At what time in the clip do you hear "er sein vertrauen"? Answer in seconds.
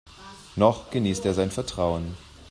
1.27-2.17